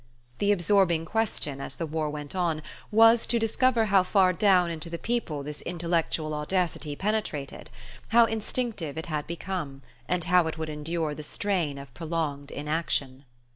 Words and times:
The 0.39 0.51
absorbing 0.51 1.05
question, 1.05 1.61
as 1.61 1.75
the 1.75 1.85
war 1.85 2.09
went 2.09 2.35
on, 2.35 2.63
was 2.89 3.27
to 3.27 3.37
discover 3.37 3.85
how 3.85 4.01
far 4.01 4.33
down 4.33 4.71
into 4.71 4.89
the 4.89 4.97
people 4.97 5.43
this 5.43 5.61
intellectual 5.61 6.33
audacity 6.33 6.95
penetrated, 6.95 7.69
how 8.07 8.25
instinctive 8.25 8.97
it 8.97 9.05
had 9.05 9.27
become, 9.27 9.83
and 10.07 10.23
how 10.23 10.47
it 10.47 10.57
would 10.57 10.69
endure 10.69 11.13
the 11.13 11.21
strain 11.21 11.77
of 11.77 11.93
prolonged 11.93 12.49
inaction. 12.49 13.25